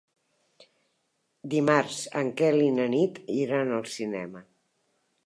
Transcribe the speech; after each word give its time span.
Dimarts 1.53 1.99
en 2.21 2.31
Quel 2.41 2.59
i 2.69 2.73
na 2.79 2.87
Nit 2.97 3.21
iran 3.37 3.75
al 3.77 3.87
cinema. 3.97 4.43